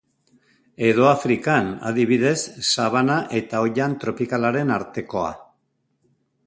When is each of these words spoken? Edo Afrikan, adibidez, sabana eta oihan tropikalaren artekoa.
Edo 0.87 1.03
Afrikan, 1.09 1.69
adibidez, 1.89 2.39
sabana 2.71 3.19
eta 3.41 3.63
oihan 3.67 3.97
tropikalaren 4.05 4.77
artekoa. 4.79 5.31